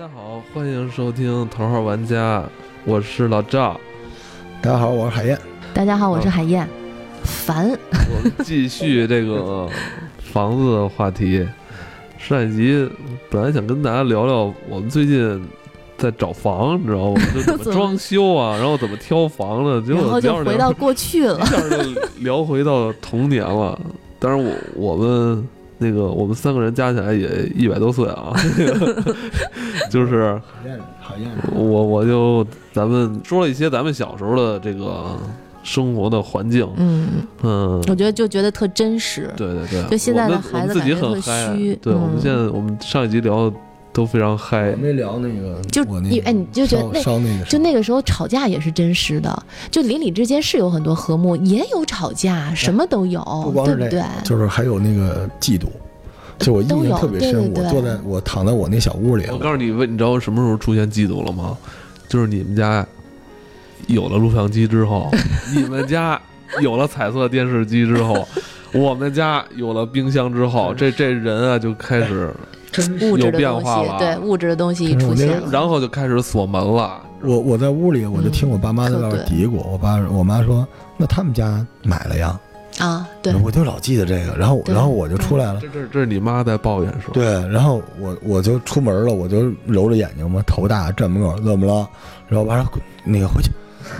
[0.00, 2.40] 家好，欢迎收听《头号玩家》，
[2.86, 3.78] 我是老赵。
[4.62, 5.38] 大家好，我是海燕。
[5.74, 6.66] 大家好，我是海燕。
[7.22, 9.68] 烦，我们继续这个
[10.32, 11.46] 房子的话题。
[12.16, 12.88] 上一集
[13.28, 15.46] 本来想跟大家聊聊我们最近
[15.98, 17.20] 在找房，你知道吗？
[17.34, 21.44] 就怎么 装修啊，然后怎么挑房的，结果然后就回到过去了一。
[21.44, 21.76] 下就
[22.20, 23.78] 聊回到童年了。
[24.18, 25.46] 当然我，我们
[25.80, 28.32] 那个我们三个人加起来也一百多岁啊，
[29.90, 30.38] 就是
[31.54, 35.16] 我我就咱们说了一些咱们小时候的这个
[35.62, 37.08] 生活的环境，嗯，
[37.42, 39.32] 嗯，我觉得就觉得特真实。
[39.36, 42.20] 对对对，就现在的孩子自己很虚对，我们嗯。
[42.20, 43.56] 现在我们上一集聊的
[43.92, 44.70] 都非常嗨。
[44.70, 54.02] 我，没聊那个，就我那个你哎你就觉得烧那那个就那个时候吵架也是真实的，就邻里之间是有很多和睦，也有吵架，什么都有，不光对不对？
[54.24, 55.66] 就是还有那个嫉妒，
[56.38, 57.32] 就我印象特别深。
[57.32, 57.64] 对对对。
[57.64, 61.56] 我坐在我躺在我那小屋里，我告诉你，问你知道什么时候出现嫉妒了吗？
[62.08, 62.86] 就是你们家
[63.86, 65.10] 有了录像机之后，
[65.54, 66.20] 你们家
[66.60, 68.26] 有了彩色电视机之后，
[68.78, 72.32] 我们家有了冰箱之后，这这人啊就开始，
[72.70, 77.00] 真物质有的东西，变化了对物质的东西一出现了，然后就开始锁门了。
[77.22, 79.56] 我我在屋里，我就听我爸妈在那嘀咕。
[79.56, 82.40] 我爸我妈说：“那他们家买了呀。
[82.78, 85.60] 啊，”对，我就老记得这个，然后然后我就出来了。
[85.60, 91.86] 这这这是你妈在抱怨说，对，然后我我就出门了，我就揉着眼睛嘛，头大站门口，怎么了？
[92.26, 92.66] 然后我爸说
[93.04, 93.50] 那个回去，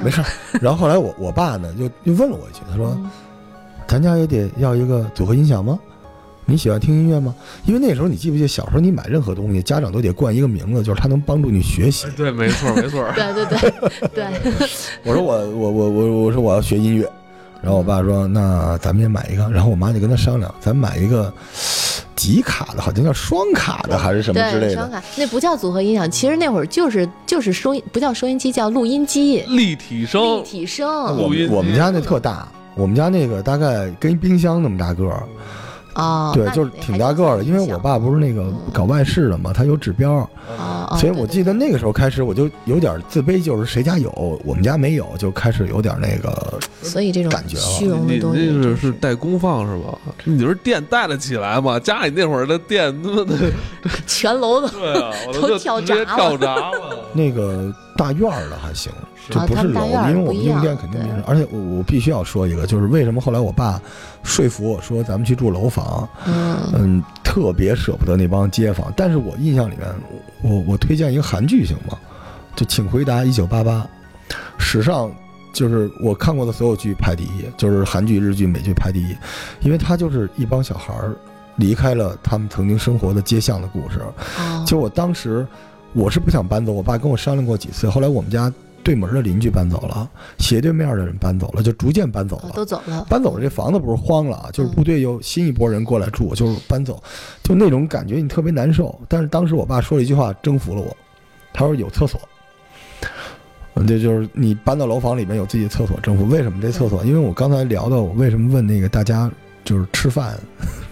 [0.03, 0.27] 没事儿。
[0.59, 3.11] 然后后来我我爸呢，就又问了我一句，他说：“嗯
[3.91, 5.77] 咱家也得要一个组合音响吗？
[6.45, 7.35] 你喜欢听音乐吗？
[7.65, 12.07] 因为那时候你记不记得小时候你买任何东西，家长都得冠一个名字，就是它能帮助你学习。
[12.17, 13.05] 对，没错没错。
[13.17, 14.25] 对对对 对，
[15.05, 17.05] 我说我我我我我说我要学音乐，
[17.61, 21.33] 然后我爸说那咱们也买一个，然后我妈就跟他商量，咱买一个
[22.15, 24.75] 几卡的，好像叫双卡的还是什么之，类的。
[24.75, 30.89] 双卡那不叫组合音响，其实那会儿就是就是收音，不叫收音机，叫录音机，立体声立，体声。
[30.89, 35.22] 我录音机们我们家那特大，我们家那个大概跟冰箱那么大个儿，
[35.94, 37.44] 哦，对，就是挺大个儿的。
[37.44, 40.28] 因为我爸不是那个搞外事的嘛，他有指标，哦，
[40.91, 44.10] 哦所以我记得那个时候开始我就有点自卑，就是谁家有，
[44.44, 46.58] 我们家没有，就开始有点那个。
[46.82, 49.98] 所以这种感觉了虚荣东西那真是是带功放是吧？
[50.25, 51.78] 你说电带得起来吗？
[51.78, 53.34] 家里那会儿的电他妈的，
[54.06, 57.04] 全楼的对啊，我都直接跳闸了跳闸了。
[57.12, 58.91] 那个大院儿的还行，
[59.28, 61.22] 就不是楼，因为我们用电肯定没人。
[61.26, 63.81] 而且我我必须要说一个，就是为什么后来我爸
[64.22, 68.92] 说服我说咱们去住楼房，嗯嗯，特别舍不得那帮街坊。
[68.97, 69.88] 但是我印象里面，
[70.42, 71.98] 我我推荐一个韩剧行吗？
[72.56, 73.86] 就请回答一九八八，
[74.58, 75.10] 史上
[75.52, 79.16] 就是我看过的所有剧排第一，就是韩剧、日剧、美剧排第一，
[79.60, 81.14] 因为它就是一帮小孩儿
[81.56, 84.00] 离开了他们曾经生活的街巷的故事。
[84.38, 85.47] 哦，就我当时
[85.92, 88.52] 我是不想搬走，我爸跟我商量过几次，后来我们家
[88.83, 90.09] 对门的邻居搬走了，
[90.39, 92.53] 斜对面的人搬走了，就逐渐搬走哦了。
[92.55, 97.03] 都走了，搬走了，这房子不是荒了啊，就是部队又新一波人过来住，就是搬走，
[97.43, 98.99] 就那种感觉你特别难受。
[99.09, 100.97] 但是当时我爸说了一句话，征服了我，
[101.53, 102.21] 他说有厕所。
[103.75, 106.27] 嗯这就是你搬到楼房里面有自己的厕所，征服。
[106.27, 107.03] 为什么这厕所？
[107.05, 109.31] 因为我刚才聊到，我为什么问那个大家
[109.65, 110.39] 就是吃饭，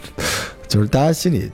[0.68, 1.50] 就是大家心里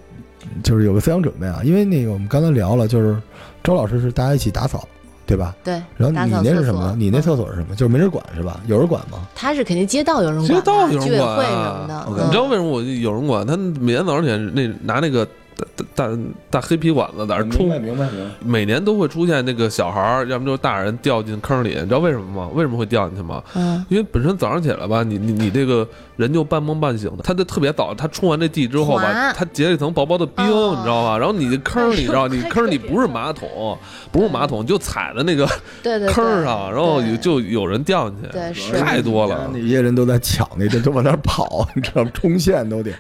[0.63, 1.61] 就是有个思想准备啊。
[1.65, 3.21] 因为那个我们刚才聊了，就是
[3.65, 4.87] 周老师是大家一起打扫，
[5.27, 5.55] 对吧？
[5.65, 6.95] 对，然后你那是什么？
[6.99, 7.75] 你那嗯厕所是什么？
[7.75, 8.61] 就是没人管是吧？
[8.67, 9.19] 有人管吗？
[9.35, 13.47] 他是肯定街道有人管，街道有人居委会管啊什么的，你知道为什么我有人管？
[13.47, 15.25] 他每天早上起来那拿那个
[15.57, 16.19] 大大大
[16.51, 18.09] 大黑皮管子在那儿冲，明白明白。
[18.45, 21.71] 每年都会出现那个小孩儿，要么就是大人掉进坑里。
[21.71, 22.51] 你知道为什么吗？
[22.55, 23.43] 为什么会掉进去吗？
[23.55, 25.87] 嗯因为本身早上起来吧，你你你这个
[26.17, 30.75] 人就半梦半醒的，他就特别早，他冲完这地之后吧，他结了一层薄薄的冰，哦。
[30.77, 31.19] 你知道吧？
[31.19, 33.79] 然后你的坑儿，你知道，你 坑儿里不是马嗯桶，
[34.13, 35.47] 不是马桶，就踩在那个
[36.13, 38.19] 坑儿上，然后有就有人掉进
[38.53, 39.51] 去，太多了。
[39.53, 42.11] 那些人都在抢那，都都往那儿跑， 你知道吗？
[42.15, 42.93] 冲线都得。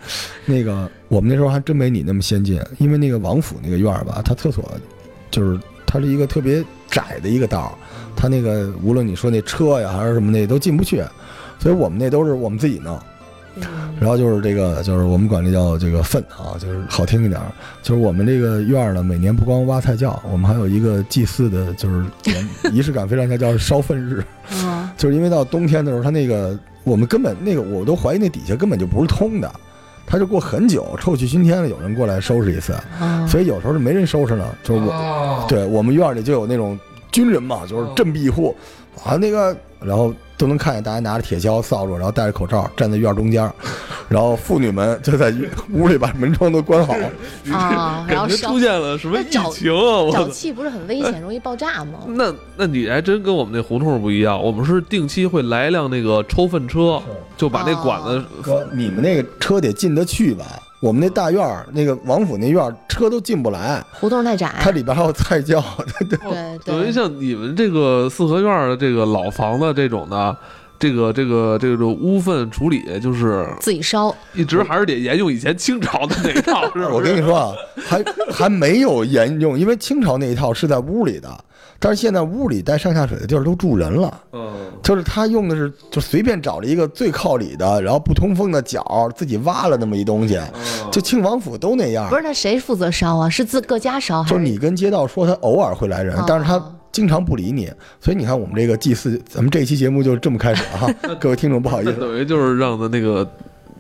[0.45, 4.65] 那个我们那时候还真没你那么先进，因为那个王府那个院儿吧，它厕所
[5.31, 7.73] 就是它是一个特别窄的一个道儿，
[8.17, 11.03] 它那个无论你说那车呀还是什么那都进不去，
[11.65, 12.95] 所以我们那都是我们自己弄。
[13.57, 13.65] 嗯
[14.01, 17.47] 然后就是这个，就是我们管这叫这个粪啊，就是好听一点儿。
[17.81, 22.05] 就是我们这个院儿呢，每年不光挖菜窖，我们还有一个祭祀的，就是
[22.71, 24.23] 仪式感非常强，叫烧粪日。
[24.53, 29.51] 嗯就是因为到冬天的时候，它那个我们根本那个我都怀疑那底下根本就不是通的，
[30.05, 34.45] 它就过很久，臭气熏天了，有人过来收拾一次，嗯所以有时候是没人收拾呢。
[34.65, 36.77] 就是我，哦对我们院里就有那种
[37.13, 38.55] 军人嘛，就是镇壁户，
[39.03, 43.53] 啊那个，然后都能看见大家拿着铁锹、扫帚，然后戴着口罩站在院儿中间儿，
[44.09, 45.33] 然后妇女们就在
[45.73, 46.95] 屋里把门窗都关好。
[47.53, 50.11] 啊，然后烧 感觉出现了什么疫情啊！
[50.13, 52.01] 沼气不是很危险，容易爆炸吗？
[52.09, 57.01] 那那你还真跟我们那胡同不一样，我们是定期会来一辆那个抽粪车，
[57.37, 60.45] 就把那管子哥，你们那个车得进得去吧？
[60.85, 65.65] 我们那大院儿，那个王府那院儿，车都进不来，胡同太窄，它里边还有菜窖。
[65.99, 66.59] 对对，对。
[66.67, 70.37] 等于，像你们这个四合院的这个老房子这种的，
[70.79, 76.89] 这个这个这个污粪处理，就是自己烧，一直还是得沿用以前清朝的那一套，是是？
[76.93, 81.45] 我跟你说啊，还还没有沿用，因为清朝那一套是在屋里的，
[81.85, 84.21] 但是现在屋里带上下水的地儿都住人了。
[84.33, 88.83] 嗯，就是他用的是就随便找了一个最靠里的，然后不通风的角，
[89.15, 92.17] 自己挖了那么一东西，嗯就庆王府都那样不。
[92.17, 93.29] 是那谁负责烧啊？
[93.29, 96.59] 是自各家烧还就是你跟街道说他偶尔会来人哦，但是他
[96.91, 97.71] 经常不理你，
[98.01, 103.31] 所以你看我们这个祭祀，咱们这一期节目就这么开始了哈， 各位听众不好意思， 等于就是让的那个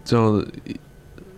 [0.06, 0.46] 让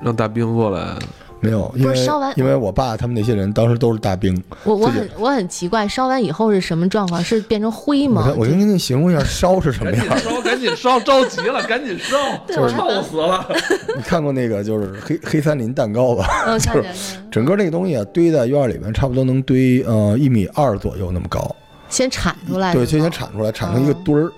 [0.01, 0.97] 让大兵过来，
[1.41, 7.23] 没有，因为不是烧完因为我爸他们那些人当时都是大兵，我我很我很奇怪，烧完以后是什么状况？
[7.23, 8.39] 是变成灰吗我跟？
[8.39, 10.19] 我跟你形容一下烧是什么样。
[10.19, 12.17] 烧，赶紧烧，着急了，赶紧烧，
[12.47, 13.47] 对我臭死了。
[13.97, 16.27] 你看过那个就是黑黑森林蛋糕吧？
[16.47, 16.95] 嗯， 看见
[17.31, 21.55] 整个那个东西啊，堆在院儿里面，差不多能堆呃一米二左右那么高。
[21.89, 24.33] 先铲出来，对，是吗就先铲出来，铲成一个堆儿，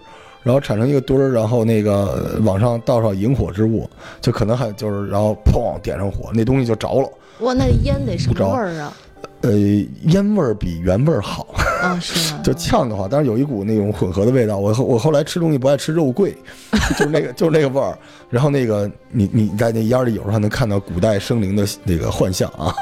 [0.49, 1.93] 然后产生一个堆儿，然后那个
[2.35, 3.87] 呃往上倒上引火之物，
[4.19, 7.11] 就可能还就是，然后砰点上火，那东西就着了。
[7.41, 8.91] 哇，那烟得什么味儿啊？
[9.43, 9.53] 呃，
[10.07, 11.47] 烟味儿比原味儿好，
[11.83, 12.41] 啊， 是吗？
[12.43, 14.57] 就呛的话，但是有一股那种混合的味道。
[14.57, 16.35] 我后我后来吃东西不爱吃肉桂，
[16.99, 17.99] 就是那个 就是那个味儿。
[18.31, 22.75] 然后那个你你在那烟里有时候还能看到古代生灵的那个幻象啊，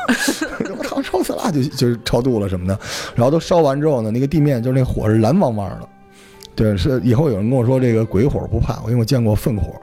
[0.79, 2.79] 我操，烧死了，就就是超度了什么的。
[3.17, 5.89] 然后都烧完之后呢，那个地面就是那火是蓝汪汪的。
[6.57, 9.75] 对，是以后有人跟我说这个鬼火不怕，因为我见过粪火，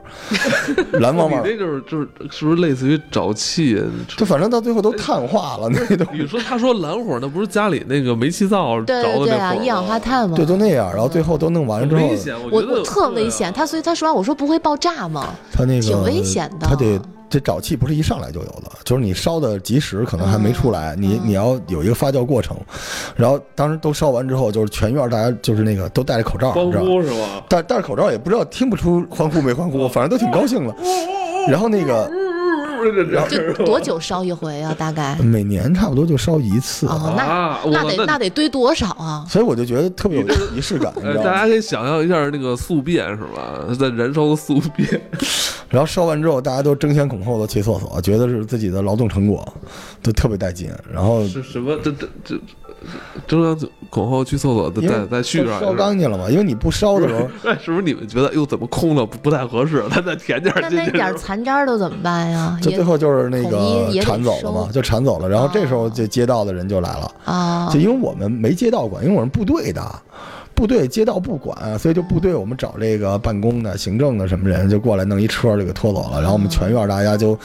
[0.98, 3.80] 蓝汪你汪的，那就是就是是不是类似于沼气？
[4.16, 10.34] 就反正到最后都碳化了，那都你说他说蓝火，那不是家里那个煤气灶着对的对对啊，一氧化碳嘛。
[10.36, 10.90] 对都那样。
[10.92, 15.28] 然后最后都弄完了之后，危险，我觉得我特危险，他所以他说完我说不会爆炸吗？
[15.52, 17.00] 他那个挺危险的他得
[17.34, 22.56] 这沼气不是一上来就有的，就是你烧的及时可能还没出来，你嗯你要有一个发酵过程。
[23.16, 26.90] 然后当时都烧完之后，就是全院大家就是那个都戴着口罩，欢你知道吗？
[26.90, 27.42] 呼是吗？
[27.48, 30.76] 戴戴着口罩也不知道听不出欢呼没欢呼，反正都挺高兴的。
[31.48, 32.08] 然后那个
[33.28, 34.74] 就多久烧一回啊？
[34.78, 35.16] 大概？
[35.16, 39.24] 每年差不多就烧一次，哦，那那得那那得堆多少啊？
[39.28, 40.92] 所以我就觉得特别有仪式感？
[41.22, 43.60] 大家可以想象一下那个宿便是吧？
[43.78, 45.00] 在燃烧的宿便，
[45.70, 49.46] 然后烧完之后，大家都争先恐后的去厕所，觉得是自己的劳动成果，
[50.02, 50.70] 都特别带劲。
[50.92, 51.78] 然后是什么？
[51.82, 52.40] 这这这
[53.26, 55.78] 争相恐后去厕所，再再再续上都烧去。
[55.78, 59.84] 干净了嘛，因为你不烧的时候，哎， 是不是你们觉得哟怎么空了不不太合适？
[59.90, 60.76] 他再填点进去。
[60.76, 62.56] 那点儿残渣都怎么办呀？
[62.62, 65.28] 也就最后就是那个也铲走了嘛，就铲走了。
[65.28, 69.82] 然后这时候哦这街道的人就来了，啊就，因为我们没街道管，因为我们部队的，
[70.54, 76.20] 部队街道不管，所以就部队我们找这个办公的、行政的什么人就过来弄一车就给拖走了。
[76.20, 77.38] 然后我们全院大家就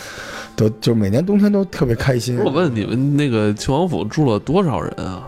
[0.55, 5.27] 都就每年冬天都特别开心，我问你们那个庆王府住了多少人啊？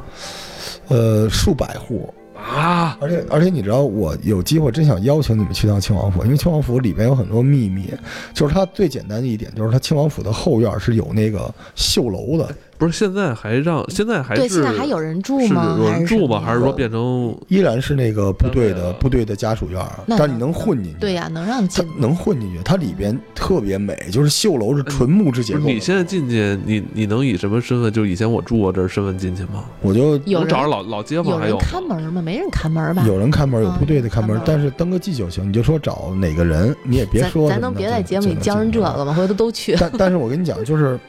[0.87, 2.13] 呃，数百户。
[2.35, 7.87] 啊，而且而且你知道，我有机会真想邀请你们去趟亲王府，因为亲王府里边有很多秘密。
[8.33, 12.49] 就是它最简单的一点，就是它亲王府的后院是有那个绣楼的，
[12.81, 15.77] 不是现在还让现在还对，是现在还有人住是吗？
[15.79, 16.41] 有人住吗？
[16.43, 20.99] 还是说变成依然是那个部队的部队的家属院，那但你能混进去。
[20.99, 21.87] 对呀，能让它进。
[21.99, 27.93] 能混进去，它里边特别美，就是绣楼是纯木质结构你现在进去，你你能以什么身份？
[27.93, 29.63] 就以前我住过这儿身份进去吗？
[29.81, 32.19] 我就有找着老老街坊有人还有看门吗？
[32.19, 33.03] 没人看门吧？
[33.05, 35.47] 有人看门，有啊部队的看门但是登个记就行。
[35.47, 37.47] 你就说找哪个人，你也别说。
[37.47, 38.81] 咱能别在节目里教人这。
[38.81, 39.13] 个吗？
[39.13, 39.75] 回头都去。
[39.79, 40.99] 但但是我跟你讲，就是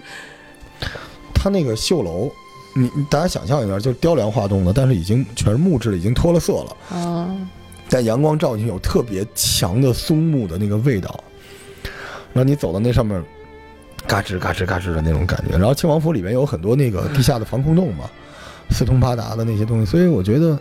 [1.42, 2.30] 它那个绣楼，
[2.72, 6.76] 你你大家想象一下，就是雕梁画栋的，但是已经全是木质的，已经脱了色了。
[6.94, 7.48] 嗯，
[7.88, 11.18] 但阳光照进去有特别强的松木的那个味道，
[12.32, 13.20] 然后你走到那上面，
[14.06, 15.58] 嘎吱嘎吱嘎吱的那种感觉。
[15.58, 18.08] 然后清王府里面有很多那个地下的防空洞嘛，
[18.70, 20.58] 四通八达的那些东西，所以我觉得。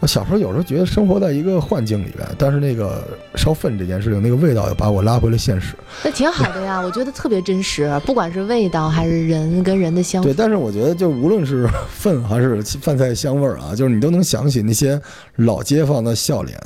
[0.00, 3.02] 我小时候有时候觉得生活在一个幻境里边，但是那个
[3.36, 5.74] 烧粪这件事情，那个味道又把我拉回了现实。
[6.02, 15.00] 那挺好的呀，我觉得特别真实，不管是味道还是人跟人的相对，但是我觉得就无论是粪还是饭菜香味儿啊，就是你都能想起那些
[15.36, 16.60] 老街坊的笑脸，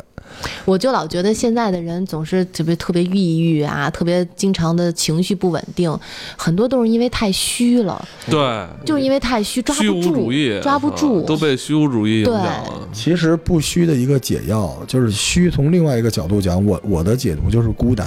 [0.65, 5.93] 我就老觉得现在的人总是特别特别抑郁啊，特别经常的情绪不稳定，
[6.37, 12.89] 很多都是因为太虚了，对，就是因为太虚，抓虚无不住主义，抓不住啊，都被虚无主义影响了。
[12.93, 18.07] 其实不虚的一个解药就是虚，从另外一个角度讲，我我的解读就是孤单。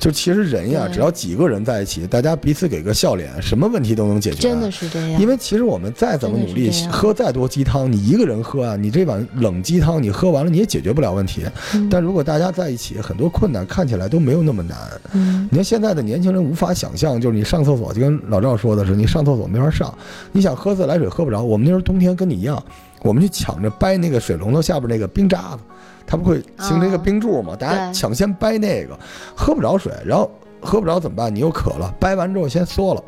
[0.00, 4.40] 就其实人呀，只要几个人在一起，大家彼此给个笑脸，什么问题都能解决。
[4.40, 5.20] 真的是这样。
[5.20, 11.44] 因为其实我们再怎么努力喝再多鸡汤，你一个人喝啊，你这碗冷鸡汤你喝完了你也解决不了问题。
[11.74, 14.78] 嗯但如果大家在一起，很多困难看起来都没有那么难。
[15.12, 19.92] 嗯你看现在的年轻人无法想象，就是你上厕所就跟老赵说的是，你上厕所没法上，
[20.32, 21.42] 你想喝自来水喝不着。
[21.42, 22.62] 我们那时候冬天跟你一样，
[23.02, 25.58] 我们去抢着掰那个水龙头下边那个冰渣子，
[26.06, 27.56] 它不会形成一个冰柱吗？
[27.56, 28.98] 大家抢先掰那个，
[29.34, 30.30] 喝不着水，然后
[30.60, 31.34] 喝不着怎么办？
[31.34, 33.02] 你又渴了，掰完之后先缩了，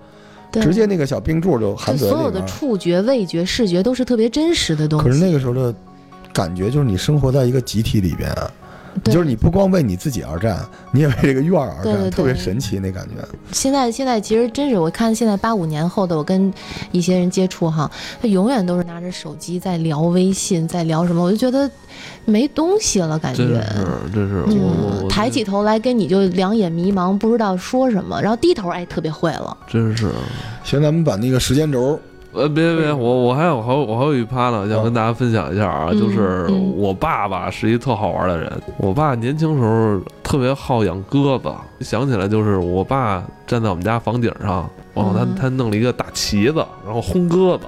[0.52, 2.30] 直接那个小冰柱就含嘴里所有。
[2.30, 5.06] 的触觉、味觉、视觉都是特别真实的东西。
[5.06, 5.74] 可是那个时候的
[6.32, 8.42] 感觉就是你生活在一个集体里边，对
[9.04, 10.58] 就是你不光为你自己而战，
[10.92, 13.26] 你也为这个院儿而战，对对对特别神奇那感觉。
[13.50, 16.52] 现在现在其实真是，我看现在八五年后的，我跟
[16.90, 21.70] 一些人接触哈，他永远都是拿着手机在聊微信，在聊什么，我就觉得
[22.24, 23.62] 没东西了，感觉真觉。
[23.62, 29.56] 是，真是，我抬起头来跟你就两眼迷茫，不知道说什么，然后低头哎特别会了。
[29.66, 30.10] 真是。
[30.64, 31.98] 行，咱们把那个时间轴，
[32.32, 38.50] 呃，别别，我我还有还有我还有一趴呢，想跟大家分享一下啊，嗯就是嗯我爸爸是一特好玩的人。
[38.78, 41.50] 我爸年轻时候特别好养鸽子，
[41.84, 47.64] 想起来就是我爸站在我们家房顶上，然后他嗯他弄了一个大旗子，然后轰鸽子。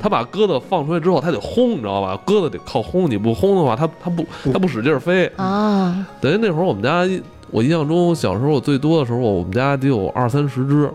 [0.00, 2.18] 他把鸽子放出来之后，他得轰，你知道吧？
[2.24, 5.26] 鸽子得靠轰，你不轰的话，它它不它不使劲儿飞。
[5.36, 7.04] 啊，等于那会儿我们家，
[7.50, 10.90] 我印象中小时候我最多的时候，我们家得有二三十只，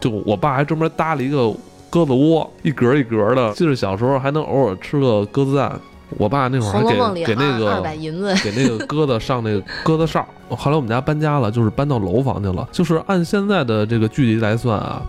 [0.00, 1.50] 就我爸还专门搭了一个
[1.94, 3.52] 鸽子窝，一格一格的。
[3.52, 5.80] 记得小时候还能偶尔吃个鸽子蛋。
[6.18, 7.80] 我爸那会《儿还给给那个，
[8.42, 10.26] 给那个 鸽子上那个鸽子哨。
[10.48, 12.68] 后来我们家搬家了，就是搬到楼房去了。
[12.72, 15.02] 就是按现在的这个距离来算啊，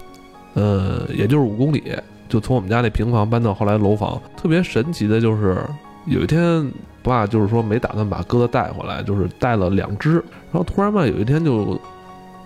[0.53, 1.91] 呃，也就是五公里，
[2.29, 4.21] 就从我们家那平房搬到后来楼房。
[4.37, 5.57] 特别神奇的就是
[6.05, 6.63] 有一天，
[7.03, 10.13] 我爸就是说没打算把鸽子带回来，就是带了两只，
[10.51, 11.79] 然后突然吧有一天就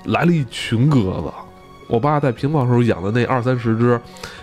[0.05, 1.29] 来了一群鸽子。
[1.89, 3.99] 我爸在平房时候养的那二三十只，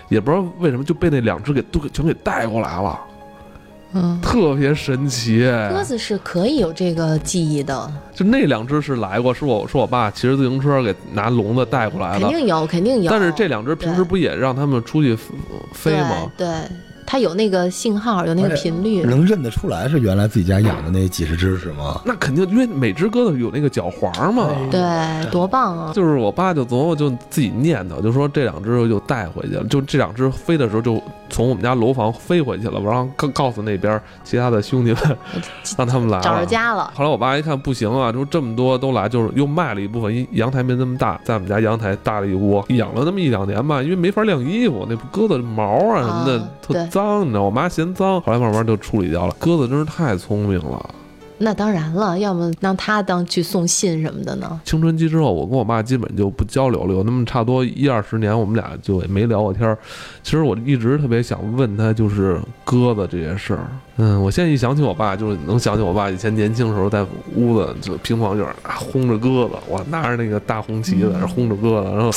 [0.09, 2.99] 也不知道为什么就被那两只给都给全给带过来了，
[3.93, 5.45] 嗯，特别神奇。
[5.69, 12.27] 鸽子是可以有这个记忆的，就那两只是来过，是我是我爸骑着自行车给拿笼子带过来的。
[12.27, 13.09] 肯定有，肯定有。
[13.09, 16.31] 但是这两只平时不也让他们出去飞对吗？
[16.37, 16.47] 对，
[17.09, 19.01] 它有那个信号，有那个频率。
[19.03, 22.01] 能认得出来是原来自己家养的那几十只是吗？
[22.03, 24.49] 那肯定，因为每只鸽子有那个脚环嘛。
[24.69, 25.93] 对，多棒啊！
[25.93, 29.63] 就是我爸就琢磨，就自己念叨，就说这两只就带回去了。
[29.69, 35.17] 就这两只飞的时候，就从我们家楼房飞回去了，然后告告诉那边其他的兄弟们，
[35.77, 36.19] 让他们来。
[36.21, 36.91] 找着家了。
[36.95, 49.33] 后来我爸一看不行啊，就这么多都来，就是又卖了一部分，因阳台没那么大，在我们家阳台搭了一窝，养了那么一两年吧，因为没法晾衣服，那鸽子毛啊什么的、啊特脏，你知道，我妈嫌脏，后来慢慢就处理掉了。
[49.39, 50.89] 鸽子真是太聪明了。
[51.39, 54.59] 那当然了，要么让他当去送信什么的呢？
[54.65, 59.77] 青春期之后，我跟我爸基本就不交流了，有那么差不多一二十年，我们俩就也没聊过天儿。
[60.23, 63.67] 其实我一直特别想问他，就是鸽子这件事儿。
[63.99, 67.03] 嗯，我现在一想起我爸，就是能想起我爸以前年轻时候在
[67.35, 72.11] 屋子就平房院儿啊轰着鸽子，我拿着那个大红旗在那儿轰着鸽子，然后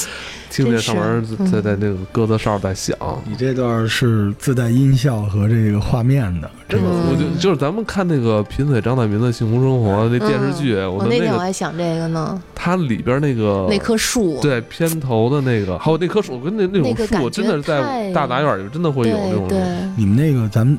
[0.51, 2.95] 听见上面在在那个鸽子哨在响。
[3.25, 20.79] 你这段是自带音效和这个画面的，这个嗯我就就是咱们看那个贫嘴张大民的幸福生活那电视剧，我那天我还想这个呢，它里边那个那棵树，对片头的那个，还有那棵树跟那那种树，真的是在大杂院里真的会有那种对对，你们那个咱们。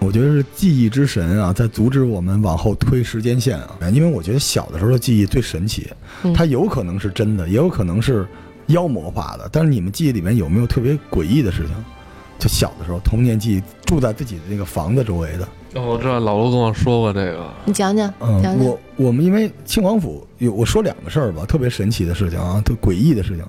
[0.00, 5.90] 我觉得是记忆之神啊，在阻止我们往后推时间线啊，因为我觉得小的时候的记忆最神奇，
[6.24, 8.26] 嗯它有可能是真的，也有可能是
[8.66, 9.48] 妖魔化的。
[9.50, 11.70] 但是你们记忆里面有没有特别诡异的事情？
[12.38, 15.48] 就小的时候，童年记忆，住在自己的那个房子周围的。
[15.74, 23.44] 哦，我知道老罗跟我说过这个，你讲讲，嗯，讲讲我我们因为清王府有我说两个事儿吧，特别神奇的事情啊，特诡异的事情。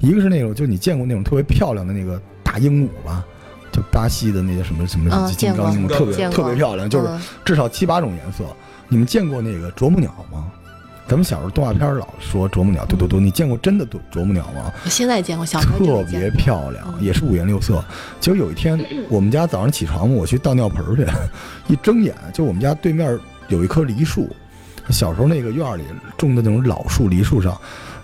[0.00, 3.24] 一个是那种，就你见过那种特别漂亮的那个大鹦鹉吧？
[3.70, 8.44] 就巴西的那些什么什么嗯金刚鹦鹉，特别见过特别漂亮，就是嗯至少七八种颜色。
[8.88, 10.50] 你们见过那个啄木鸟吗？
[11.08, 14.70] 咱们小时候动画片老说啄木鸟，嘟嘟嘟，你见过真的啄啄木鸟吗？
[14.84, 17.82] 我现在见过，小时候特别漂亮，嗯也是五颜六色。
[18.20, 21.06] 结果有一天，我们家早上起床，我去倒尿盆去，
[21.66, 24.28] 一睁眼，就我们家对面有一棵梨树，
[24.90, 25.82] 小时候那个院里
[26.18, 27.58] 种的那种老树，梨树上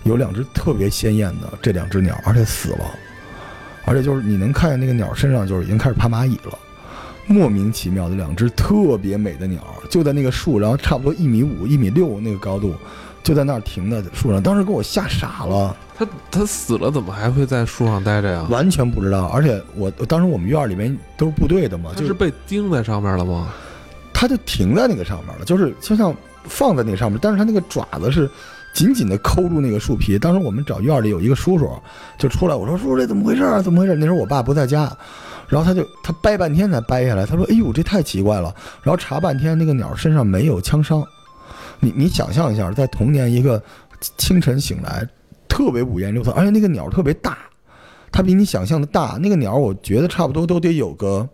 [0.05, 2.87] 有两只特别鲜艳的这两只鸟，而且死了，
[3.85, 6.59] 而且就是你能看见那个鸟身上就是已经开始爬蚂蚁了。
[7.27, 12.75] 莫名其妙的两只特别美的鸟，就在那个树，然后差不多一米五、一米六那个高度，
[13.23, 14.43] 就在那儿停在树上。
[14.43, 18.47] 当时给我吓傻了，它它死了怎么还会在树上待着呀？
[18.51, 19.27] 完全不知道。
[19.29, 23.49] 而且我当时我们院儿里面都是部队的嘛，就是被钉在上面了吗？
[24.13, 26.15] 它就停在那个上面了，就是就像
[26.45, 28.31] 放在那个上面，但是它那个爪子是
[28.75, 30.19] 紧紧的抠住那个树皮。
[30.19, 31.71] 当时我们找院里有一个叔叔
[32.17, 33.61] 就出来，我说叔叔这怎么回事啊？
[33.61, 33.95] 怎么回事？
[33.97, 34.91] 那时候我爸不在家，
[35.55, 38.53] 然后他就他掰半天才掰下来，他说哎呦这太奇怪了。
[38.83, 41.01] 然后查半天那个鸟身上没有枪伤，
[41.79, 43.63] 你你想象一下，在童年一个
[44.19, 45.09] 清晨醒来
[45.47, 47.39] 特别五颜六色，而且那个鸟特别大，
[48.11, 49.17] 它比你想象的大。
[49.23, 51.29] 那个鸟我觉得差不多都得有个。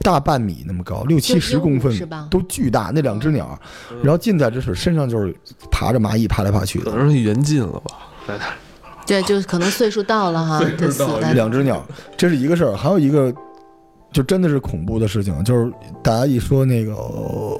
[0.00, 2.28] 大半米那么高，六七十公分是吧？
[2.30, 3.58] 都巨大，那两只鸟，
[4.02, 5.34] 然后近在咫尺，身上就是
[5.70, 8.36] 爬着蚂蚁爬来爬去的，可能是缘尽了吧？
[9.06, 10.60] 对，就可能岁数到了哈。
[11.32, 11.84] 两只鸟，
[12.16, 13.32] 这是一个事儿，还有一个，
[14.12, 16.94] 就真的是恐怖的事情，就是大家一说那个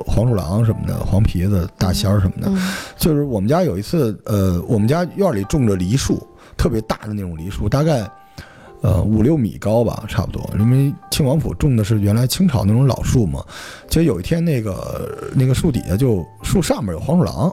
[0.06, 2.50] 黄鼠狼什么的，黄皮子、大仙儿什么的，
[2.96, 8.10] 就是我们家有一次，呃，我们家院里种着梨树，特别大的那种梨树，大概。
[8.82, 10.46] 呃，五六米高吧，差不多。
[10.58, 13.42] 因为庆王府种的是原来清朝那种老树嘛。
[13.88, 17.50] 其实有一天，那个那个树底下就树上面有黄鼠狼，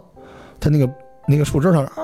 [0.60, 0.90] 它那个
[1.30, 2.04] 那个树枝上嗷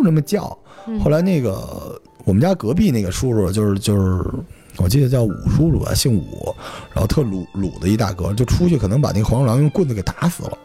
[0.00, 0.56] 嗷那么叫。
[1.02, 4.24] 后来那个我们家隔壁那个叔叔，就是就是，
[4.78, 6.54] 我记得叫武叔叔吧，姓武，
[6.92, 10.58] 然后特鲁鲁的一大哥，就出去可能把那个黄鼠狼用棍子给打死了。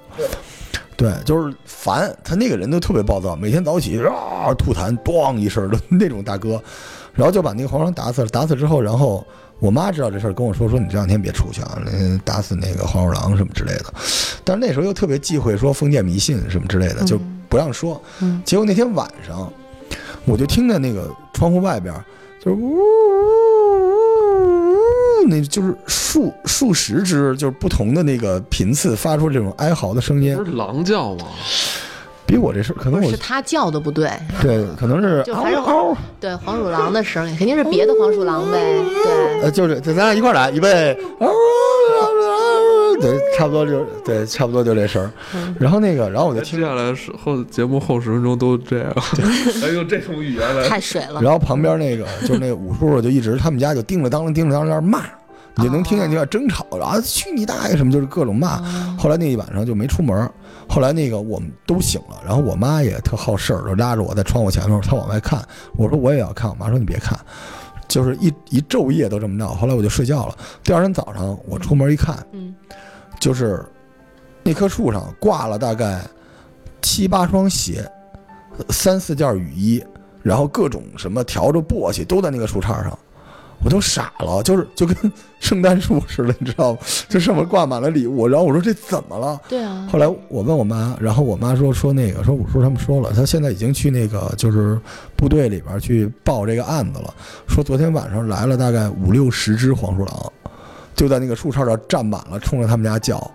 [0.98, 6.62] 对，就是烦他那个人都特别暴躁，每天早起啊吐痰，咣一声的那种大哥。
[7.14, 9.26] 然后就把那个黄鼠狼打死了，打死之后，然后
[9.60, 11.82] 我妈知道这事儿，跟我说说你这两天别出去啊，
[12.26, 13.86] 打死那个黄鼠狼什么之类的。
[14.44, 17.18] 但是那时候又特别忌讳说封建迷信什么之类的，就
[17.56, 18.02] 不让说。
[18.44, 19.50] 结果那天晚上，
[20.26, 21.96] 我就听见那个窗户外边
[22.44, 22.82] 就是呜呜，
[25.30, 31.28] 那就是数数十只就是不同的那个频次发出这种哀嚎的声音，不是狼叫吗？
[32.28, 40.98] 比我这事可能我是他叫的不对，对，可能是就还是黄对黄鼠狼的声音，肯定是别的黄鼠狼呗，对，呃，就是就咱俩一块来，预备，
[43.06, 45.12] 对，差不多就对，差不多就这声儿。
[45.60, 48.92] 然后那个，然后我就听下来是后节目后十分钟都这样，
[49.62, 51.22] 还用这种语言来，太水了。
[51.22, 55.04] 然后旁边那个就是那武叔叔就一直他们家就叮了当啷叮了当啷骂，
[55.58, 58.58] 你就能听见那块争吵，然后去你大爷什么，就是各种骂。
[58.98, 60.28] 后来那一晚上就没出门。
[60.68, 65.40] 后来那个我们都醒了，然后我妈也特好事儿，就拉着我在窗户前面，她往外看。
[65.78, 67.16] 我说我也要看，我妈说你别看，
[67.88, 69.54] 就是一一昼夜都这么闹。
[69.54, 70.36] 后来我就睡觉了。
[70.64, 72.52] 第二天早上我出门一看，嗯，
[73.20, 73.66] 就是
[74.44, 76.02] 那棵树上挂了大概
[76.82, 77.90] 七八双鞋，
[78.70, 79.84] 三四件雨衣，
[80.22, 82.98] 然后各种什么笤帚簸箕都在那个树杈上。
[83.64, 84.96] 我都傻了，就是就跟
[85.40, 86.80] 圣诞树似的，你知道吗？
[87.10, 88.28] 就上面挂满了礼物。
[88.28, 89.42] 然后我说这怎么了？
[89.48, 89.88] 对啊。
[89.92, 94.80] 后来我问我妈，然后我妈说说那个说五叔他们说了，他现在已经去那个就是
[95.16, 97.12] 部队里边去报这个案子了。
[97.48, 100.34] 说昨天晚上来了大概五六十只黄鼠狼，
[100.96, 103.32] 就在那个树杈上站满了，冲着他们家叫。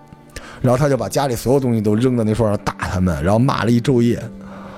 [0.61, 4.21] 然后他就把家里所有东西都扔在那树上打他们，然后骂了一昼夜。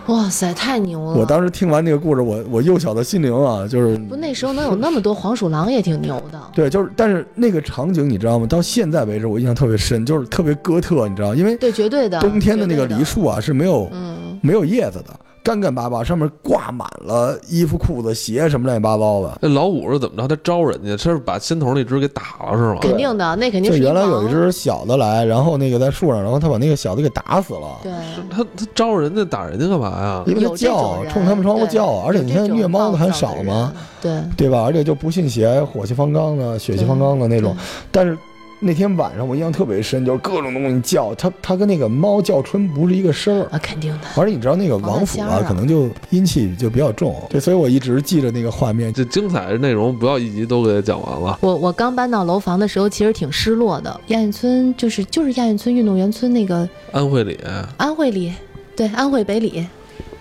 [0.08, 1.14] 哇塞，太牛了！
[1.14, 6.42] 我当时听完这个故事，我我幼小的心灵啊，就是不那时候能有那么多黄鼠狼也挺牛的。
[6.54, 8.46] 对，就是但是那个场景你知道吗？
[8.46, 15.20] 到现在为止我印象特别深，就是特别哥特，你知道，因为对绝对的冬天的那个梨树啊是没有嗯没有叶子的。
[15.44, 19.38] 干干巴巴，上面挂满了衣服、裤子、鞋什么乱七八糟的。
[19.42, 20.28] 那老五是怎么着？
[20.28, 22.78] 他招人家，他是把心头那只给打了是吗？
[22.82, 23.78] 肯定的，那肯定是。
[23.78, 27.80] 就原来有一只小的来，然后那个在树上，然后他把那个小的给打死了。
[27.84, 27.92] 对，
[28.30, 30.24] 他他招人家打人家干嘛呀？
[30.26, 33.74] 因为他叫，冲他们窗户叫，而且你看虐猫的还少吗？
[34.02, 34.64] 对对吧？
[34.64, 37.54] 而且就不信邪、火气方刚的、血气方刚的那种，
[37.92, 38.18] 但是。
[38.66, 44.08] 那天晚上我印象特别深，就是各种东西叫，它它跟那个猫叫春不是一个声儿啊，肯定的。
[44.16, 48.94] 而且你知道那个王府啊，可能就阴气就比较重，对，所以我一直记着那个画面。
[48.94, 51.38] 这精彩的内容不要一集都给它讲完了。
[51.42, 54.00] 我我刚搬到楼房的时候，其实挺失落的。
[54.08, 57.38] 亚运村就是就是亚运村运动员村那个安慧里，
[57.76, 58.32] 安慧里，
[58.76, 59.68] 对，安慧北里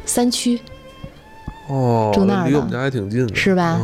[0.04, 0.58] 三区。
[1.68, 3.80] 哦，住那儿离我们家还挺近的，是吧？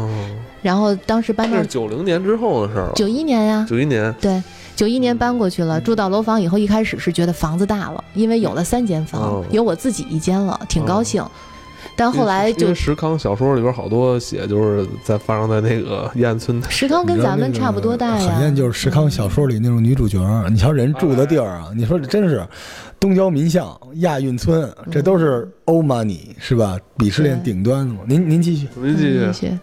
[0.62, 4.42] 然后当时搬到九零年之后的事儿了，九一年呀，九一年，对，
[4.74, 11.24] 九一年搬过去了，住到楼房以后，一开始是觉得房子大了，因为有了三间房，有我自己一间了，挺高兴。
[11.96, 16.66] 但后来就石康小说里边好多写，就是在发生在那个燕村的。
[16.70, 18.28] 石康跟咱们差不多大呀。
[18.28, 22.46] 海燕就是石康小说里那种女主角，你瞧人住的地儿啊，你说这真是
[23.00, 26.78] 东郊民巷、亚运村，这都是欧 money 是吧？
[26.96, 27.94] 鄙视链顶端的。
[28.06, 29.58] 您您继续，您继续。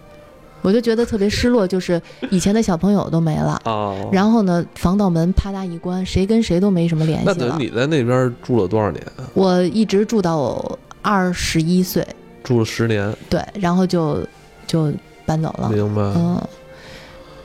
[0.65, 2.01] 我就觉得特别失落，就是
[2.31, 3.93] 以前的小朋友都没了，啊。
[4.11, 7.65] 然后呢，防盗门啪嗒一关，谁跟谁都没什么联系了那等于。
[7.65, 9.29] 你在那边住了多少年啊？
[9.35, 12.03] 我一直住到二十一岁，
[12.43, 14.25] 住了十年，对，然后就
[14.65, 14.91] 就
[15.23, 15.69] 搬走了。
[15.69, 16.01] 明白？
[16.01, 16.41] 嗯，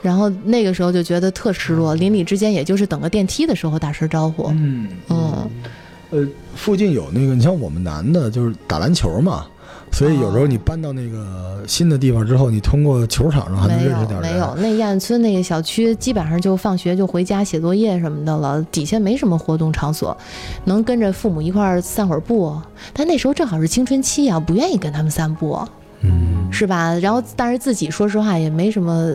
[0.01, 4.49] 然后那个时候就觉得特失落，邻里之间也就是等个电梯的时候打声招呼。
[4.55, 5.51] 嗯嗯，
[6.09, 9.47] 呃，附近有那个，你像我们男的，就是打篮球嘛，
[9.93, 14.33] 所以有时候你搬到那个新的地方之后，你通过球场上还能没有认识点人。
[14.33, 20.17] 没有，那亚运村那个小区基本上就放学就回家写作业什么的了，底下没什么活动场所，
[20.65, 22.57] 能跟着父母一块儿散会儿步。
[22.93, 25.59] 但那时候正好是青春期啊，不愿意跟他们散步，
[26.03, 26.95] 嗯，是吧？
[26.95, 29.15] 然后但是自己说实话也没什么。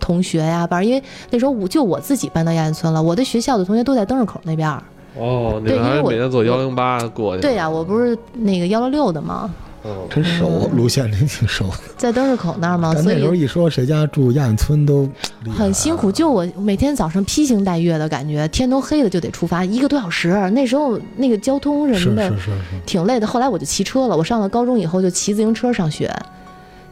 [0.00, 4.82] 同学呀，班儿，因为那时候我就我自己搬到亚运村了，我的学校的同学都在灯市口那边儿。
[5.16, 7.40] 哦，你们对因为我还每天坐幺零八过去？
[7.40, 9.48] 对呀、我不是那个幺六六的吗？
[9.84, 11.74] 嗯，真熟，路线真挺熟的。
[11.96, 15.08] 在灯市口那儿嘛，所以那时候一说谁家住亚运村都
[15.56, 16.10] 很辛苦。
[16.12, 20.28] 就我每天早上披星戴月的感觉，天都黑了就得出发，一个多小时。
[20.50, 22.52] 那时候那个交通什么的是是是，
[22.86, 23.26] 挺累的。
[23.26, 26.14] 后来我就骑车了，我上了高中以后就骑自行车上学，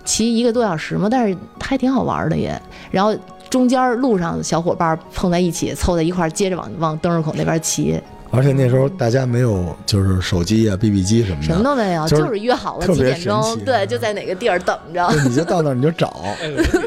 [0.04, 2.60] 骑一个多小时嘛，但是还挺好玩的也。
[2.90, 3.14] 然后
[3.48, 8.00] 中间路上小伙伴碰在一起，凑在一块儿，接着往往灯市口那边骑，
[8.32, 15.08] 而且那时候大家没有就是手机啊、BB 机什么的，什么都没有，就是就是约好了几点钟，对，就在哪个地儿等着。
[15.26, 16.22] 你就到那儿你就找，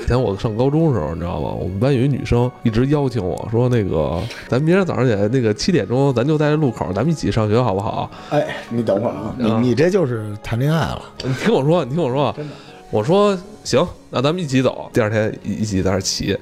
[0.02, 1.50] 以前我上高中的时候，你知道吗？
[1.50, 8.10] 我们班有一女生一直邀请我说，那个咱明天早上起来那个七点钟，咱就在这路口，咱们一起上学好不好？
[8.30, 12.54] 哎，你等会儿啊，你啊你这就是谈恋爱了，你听我说，你听我说，真的
[12.90, 14.90] 我说行，那咱们一起走。
[14.94, 16.38] 第二天一一起在那儿骑。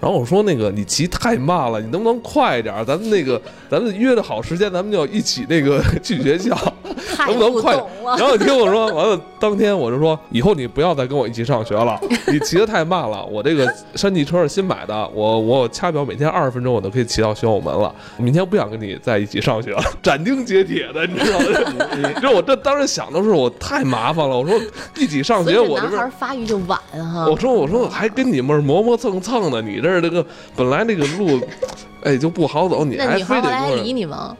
[0.00, 2.84] 然后我说那个你骑太慢了，你能不能快一点？
[2.86, 6.56] 咱们那个咱们约的好时间，咱们就一起那个 去学校，
[7.18, 8.04] 太能不能快点懂？
[8.04, 8.16] 了。
[8.16, 11.98] 然后你听我说，完了当天我就说，以后你不要再跟我一起上学了，
[12.30, 13.24] 你骑的太慢了。
[13.24, 17.92] 我这个山地车是新买的，我我掐表每天二十分钟我都可以骑到玄武门了。
[18.16, 21.46] 明天不想跟你在一起上学了，斩钉截铁的，你知道吗？
[21.96, 24.58] 你知 道我这当时想的是我太麻烦了，我说
[24.96, 27.26] 一起上学，我这边男孩发育就晚哈。
[27.28, 31.40] 我说我说还跟你们磨磨蹭蹭的，你这儿这个本来那个路，
[32.02, 34.36] 哎就不好走，你那还女孩来还非得跟我理你吗？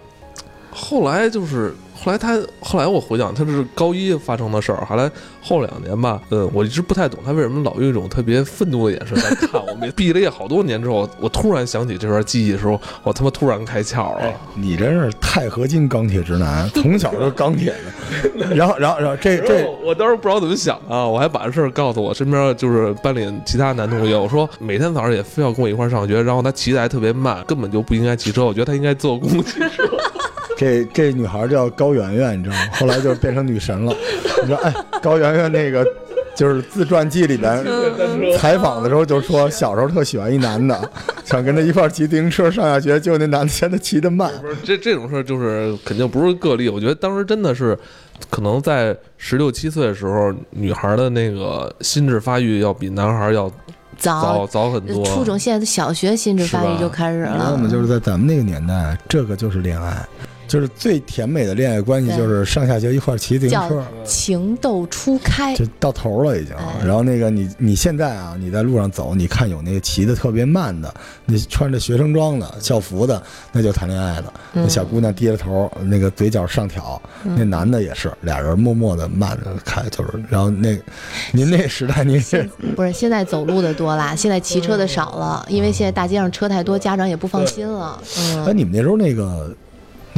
[0.70, 4.84] 后来就是后来他后来我回想，他是高一发生的事儿。
[4.84, 5.10] 后来
[5.42, 9.74] 后两年吧，嗯，我一直不太懂他为什么老用一种特别愤怒的眼神在看我。
[9.74, 14.32] 每毕了业好多年之后，我突然想起这段记忆的时候，我他妈突然开窍了。
[14.54, 18.54] 你真是钛合金钢铁直男，从小就是钢铁的。
[18.54, 29.82] 然 后，然后，然后这这我当时不知道怎么想啊，我还把这事儿告诉我身边就是班里其他男同学，我说每天早上也非要跟我一块儿上学，然后他骑的还特别慢，根本就不应该骑车，我觉得他应该坐公共汽车。
[30.58, 32.62] 这这女孩叫高圆圆，你知道吗？
[32.72, 33.94] 后来就变成女神了。
[34.42, 35.86] 你说，哎，高圆圆那个
[36.34, 37.64] 就是自传记里边
[38.36, 40.90] 采访的时候就说，小时候特喜欢一男的，
[41.24, 44.32] 想跟他一块儿骑自行车上下学，结果那男的嫌他骑得慢。
[44.42, 46.68] 不是这这种事儿，就是肯定不是个例。
[46.68, 47.78] 我觉得当时真的是，
[48.28, 53.48] 可能在十六七岁的时候，女孩的那个心智发育要比男孩要
[53.96, 55.04] 早早早很多。
[55.06, 57.68] 初中现在的小学心智发育就开始了你知道吗？。
[57.68, 60.06] 就是在咱们那个年代，这个就是恋爱，
[60.48, 63.84] 就是最甜美的恋爱关系，就是上下学一块儿骑自行车。
[64.02, 66.56] 情窦初开，就到头了已经。
[66.56, 70.92] 哎然后那个你你现在啊，你在路上走，你看有那个骑的特别慢的，
[71.26, 74.32] 那穿着学生装的校服的，那就谈恋爱的。
[74.52, 80.12] 那嗯小姑娘低着头，那个嘴角上挑，那男的也是，俩人默默的慢着开，就是。
[80.30, 80.78] 然后那
[81.32, 88.00] 您那时代您是不是现在走路的多啦，现在骑车的少了，因为现在大街上车太多，家长也不放心了。
[88.16, 89.54] 哎，嗯，你们那时候那个。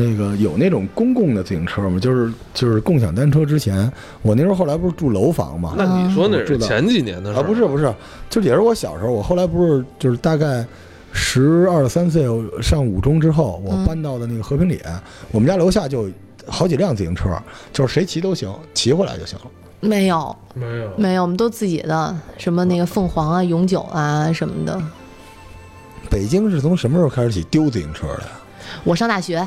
[0.00, 2.00] 那个有那种公共的自行车吗？
[2.00, 3.44] 就是就是共享单车。
[3.44, 3.90] 之前
[4.22, 7.92] 我那时候后来不是住楼房吗，那你说那是前几年的事儿啊，不是不是，
[8.30, 10.64] 就也是我小时候，我后来不是就是大概
[11.12, 12.24] 十二三岁
[12.62, 14.80] 上五中之后，我嗯搬到的那个和平里，
[15.30, 16.08] 我们家楼下就
[16.46, 17.28] 好几辆自行车，
[17.72, 19.44] 就是谁骑都行，骑回来就行了。
[19.80, 20.90] 没有没有？
[20.96, 24.80] 没有，我们都自己的，什么那个凤凰啊、永久啊什么的。
[26.10, 28.30] 北京是从什么时候开始起丢自行车的呀？
[28.84, 29.46] 我上大学，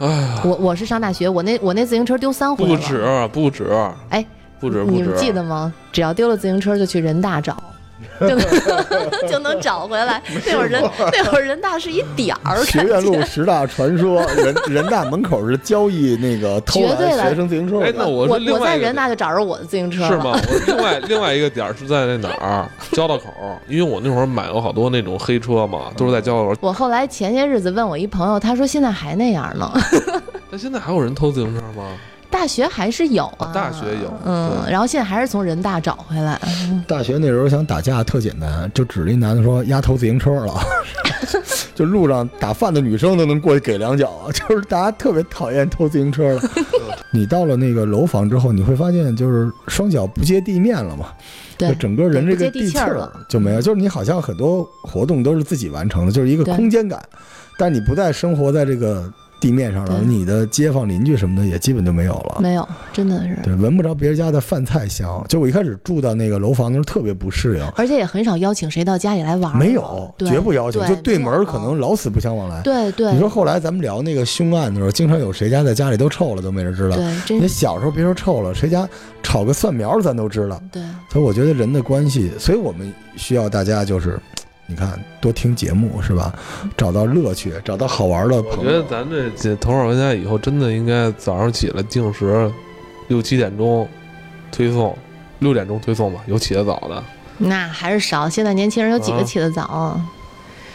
[0.00, 2.70] 哎，我我是上大学，我那我那自行车丢三回了。
[2.70, 3.70] 不止不止，
[4.08, 4.24] 哎，
[4.58, 5.14] 不止不止你们。
[5.16, 5.72] 记得吗？
[5.92, 7.62] 只要丢了自行车，就去人大找，
[8.20, 8.40] 就能
[9.28, 10.22] 就能找回来。
[10.46, 10.82] 那会儿人
[11.12, 17.80] 那会儿人大是一点儿，学院路十大传说，人人大门口是交易那个偷绝对的来学生自行车。
[17.80, 20.08] 哎那我我我在人大就找着我的自行车了。
[20.08, 20.32] 是吗？
[20.32, 23.24] 我另外另外一个点儿是在那哪儿交道口，
[23.68, 26.54] 因为我那会儿买过好多那种黑车嘛，都是在交道口。
[26.60, 29.72] 我后来前些日子问我一朋友，他说现在还那样呢。
[30.50, 31.96] 那现在还有人偷自行车吗？
[32.30, 36.40] 大学还是有啊，啊大学有嗯，然后现在还是从人大找回来，
[36.86, 40.54] 大学那时候想打架特简单，就指着一男的说丫偷自行车了，
[41.74, 46.48] 就路上打饭的女生都能过去给两脚， 就是大家特别讨厌偷自行车的。
[47.12, 51.06] 你到了那个楼房之后，你会发现就是双脚不接地面了嘛，
[51.58, 53.12] 对就，整个人这个接地气了。
[53.28, 57.02] 就没有，就是你好像很多活动都是自己完成的，就是一个空间感，
[57.58, 62.38] 但你不再生活在这个地面上了，对你的街坊邻居什么的也基本就没有了。
[62.40, 65.24] 没有，真的是，对，闻不着别人家的饭菜香。
[65.28, 72.60] 就我一开始住到那个楼房的时候，特别不适应，而且也很少邀请谁到家里来玩，没有，绝不邀请，就对门可能老死不相往来。
[72.62, 76.96] 对对，你说后来咱们聊那个凶案的时候，经常有谁家在家里都臭了，都没人知道。
[76.96, 78.88] 对，真你小时候别说臭了，谁家
[79.22, 80.60] 炒个蒜苗咱都知道。
[80.70, 84.18] 对，所以我觉得人的关系，所以我们需要大家就是，
[84.70, 86.32] 你看多听节目是吧？
[86.76, 88.70] 找到乐趣，找到好玩的我朋友。
[88.70, 92.48] 觉得咱这这头号玩家以后真的应该早上起来定时
[93.08, 93.86] 六七点钟
[94.52, 94.96] 推送，
[95.40, 97.02] 六点钟推送吧，有起得早的。
[97.38, 98.28] 那还是少。
[98.28, 100.00] 现在年轻人有几个啊起得早啊？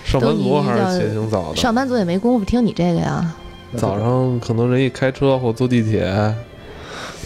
[0.03, 3.33] 上班族还是起得挺早的，上班族也没工夫听你这个呀。
[3.77, 6.05] 早上可能人一开车或坐地铁，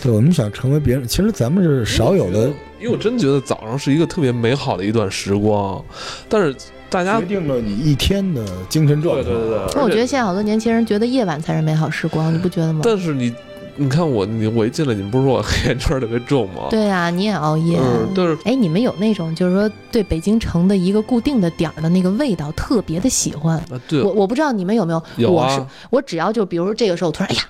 [0.01, 5.83] 对，我们想成为别人，其实咱们是少有的因为我真觉得早上是一个特别美好的一段时光，
[6.27, 6.55] 但是
[6.89, 9.23] 大家决定了你一天的精神状态。
[9.23, 12.81] 对对对对，那我觉得现在好多年轻人觉得夜晚才是美好时光，你不觉得吗？
[12.83, 13.33] 但是你
[13.75, 16.67] 你看我你我一进来，你们不是说我黑眼圈特别重吗？
[16.69, 17.77] 对呀、你也熬夜。
[17.79, 23.57] 嗯，但是哎，你们有那种就是说对北京城的一个固定的点儿的那个味道特别的喜欢？
[23.57, 27.41] 啊对我我不知道你们有没有，有我是啊，我只要就比如说这个时候我突然哎呀，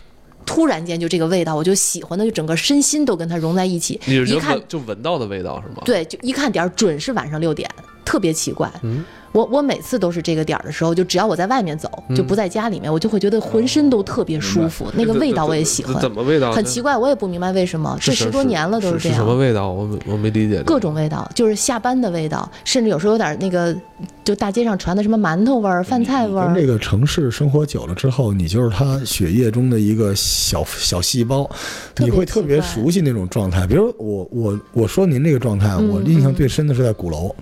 [0.50, 4.02] 突然间就这个味道，我就喜欢的就整个身心都跟它融在一起。
[4.06, 7.70] 你是觉得一看就闻到的味道是吗？，对，就一看点儿准是晚上六点，
[8.04, 8.68] 特别奇怪。
[8.82, 16.00] 嗯，我我每次都是这个点儿的时候，就只要我在外面走，就不在家里面，我就会觉得浑身都特别舒服，那个味道我也喜欢。
[16.00, 16.54] 怎么味道？
[16.54, 19.18] 很奇怪，我也不明白为什么，这十多年了都是这样。
[19.18, 19.70] 什么味道？
[19.70, 20.64] 我我没理解。
[20.64, 23.76] 各种味道，就是下班的味道，甚至有时候有点那个，
[24.24, 26.70] 就大街上传的什么馒头味儿、饭菜味儿跟这。
[26.70, 31.50] 个城市生活久了之后，你就是他血液中的一个小小细胞，
[31.98, 33.66] 你会特别熟悉那种状态。
[33.66, 37.36] 比如我我我说您这个状态，嗯我印象最深的是在鼓楼，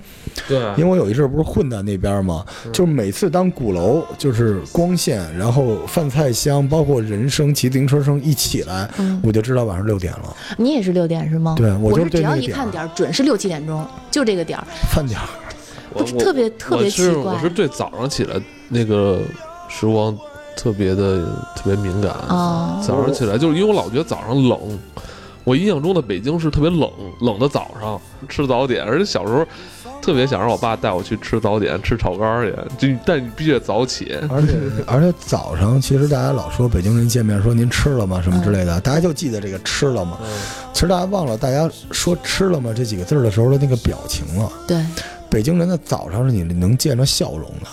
[0.48, 11.56] 对，因为我有一阵儿不是混在那边嘛，就是每次当鼓楼就是光线，然后饭菜香，包括人声、骑自行车声一起来，嗯，我就知道晚上六点了，你也是六点是吗？
[11.58, 14.66] 对我就是只要一看点儿，准是六七点钟，就这个点儿。
[14.92, 15.26] 饭点儿。
[15.94, 18.36] 我我不是特别特别我是奇怪我是对早上起来
[18.68, 19.22] 那个
[19.70, 20.16] 时光
[20.56, 22.12] 特别的特别敏感。
[22.28, 24.60] 哦早上起来就是因为我老觉得早上冷，
[25.46, 29.46] 我印象中的北京是特别冷，冷的早上吃早点，而且小时候
[30.08, 34.18] 特别想让我爸带我去吃早点，吃炒肝儿去，就但你必须得早起。
[34.30, 34.54] 而且
[34.88, 40.18] 而且早上，其实大家老说北京人见面说您吃了吗什么之类的，大家就记得这个吃了吗？
[40.22, 40.30] 嗯，
[40.72, 44.50] 其实大家忘了大家说吃了吗这几个字的时候的那个表情了。
[44.66, 44.82] 对
[45.30, 47.68] 北京人的早上是你能见着笑容的，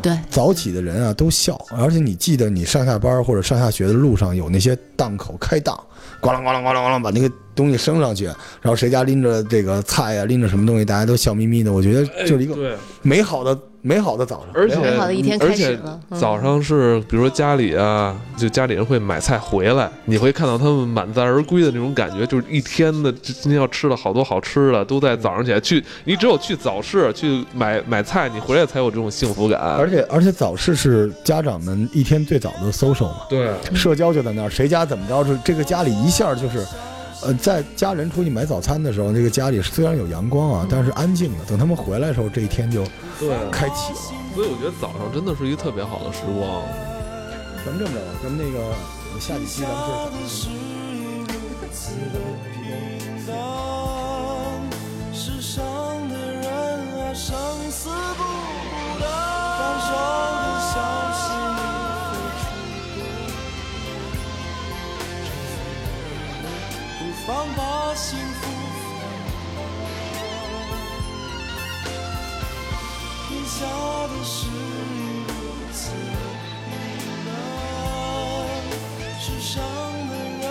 [0.00, 5.78] 对，早起的人啊都笑，而且你记得你上下班或者上下学的路上有那些档口开档，
[6.20, 11.72] 咣啷咣啷咣啷咣啷把那个东西升上去，然后谁家拎着这个菜呀、拎着什么东西，大家都笑眯眯的。
[11.72, 16.00] 我觉得就是一个美好的美好的早上，而且美好的一天开始而且了。
[16.10, 25.82] 嗯早上是比如说家里啊，就家里人会买菜回来，你会看到他们满载而归的那种感觉，就是一天的今天要吃了好多好吃的，都在早上起来去。
[26.04, 29.58] 你只有去早市去买买菜，你回来才有这种幸福感。
[29.60, 36.64] 而且而且早市是家长们一天最早的 social 嘛，对，社交就在那儿，谁家怎么着，是这个家里一下就是，
[37.24, 41.44] 呃，在家人出去买早餐的时候，那个家里虽然有阳光啊，但是安静的。
[41.46, 42.84] 等他们回来的时候，这一天就
[43.18, 43.98] 对，开启了。
[44.34, 46.62] 所以我觉得早上真的是一个特别好的时光。
[47.64, 48.58] 咱们这么着吧，咱们那个
[49.20, 49.78] 下几期咱们
[50.10, 50.50] 就是
[55.14, 55.62] 世上
[56.08, 57.36] 的人啊，生
[57.70, 58.22] 死不
[67.24, 68.50] 放把幸福
[73.28, 73.64] 天下
[74.08, 74.48] 的事
[75.28, 75.32] 如
[75.72, 75.92] 此
[77.24, 77.30] 难，
[79.20, 79.62] 世上
[80.08, 80.44] 的人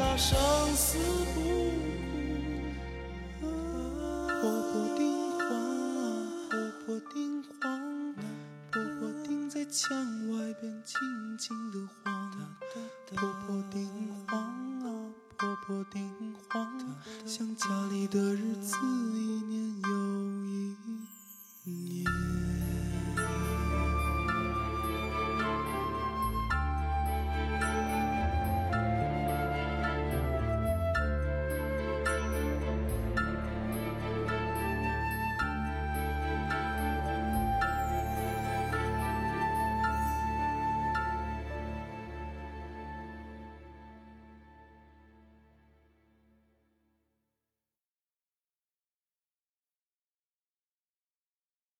[0.00, 0.36] 啊，生
[0.74, 0.98] 死
[1.34, 1.36] 不
[3.40, 3.46] 孤
[4.00, 4.34] 单。
[4.40, 5.00] 婆婆丁
[5.38, 5.46] 黄
[5.96, 5.98] 啊，
[6.50, 6.52] 婆
[6.84, 7.14] 婆丁
[7.60, 7.62] 黄，
[8.72, 9.96] 婆婆丁在墙
[10.30, 10.98] 外边静
[11.38, 11.74] 静的